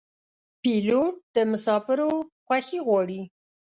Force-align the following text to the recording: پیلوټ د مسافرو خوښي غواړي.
پیلوټ 0.61 1.13
د 1.35 1.35
مسافرو 1.51 2.11
خوښي 2.45 2.79
غواړي. 2.87 3.21